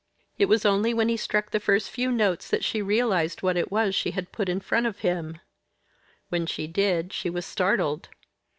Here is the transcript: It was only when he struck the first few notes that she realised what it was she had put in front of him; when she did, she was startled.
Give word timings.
It 0.39 0.47
was 0.49 0.65
only 0.65 0.95
when 0.95 1.09
he 1.09 1.15
struck 1.15 1.51
the 1.51 1.59
first 1.59 1.91
few 1.91 2.11
notes 2.11 2.49
that 2.49 2.63
she 2.63 2.81
realised 2.81 3.43
what 3.43 3.55
it 3.55 3.71
was 3.71 3.93
she 3.93 4.09
had 4.09 4.31
put 4.31 4.49
in 4.49 4.59
front 4.59 4.87
of 4.87 5.01
him; 5.01 5.39
when 6.29 6.47
she 6.47 6.65
did, 6.65 7.13
she 7.13 7.29
was 7.29 7.45
startled. 7.45 8.09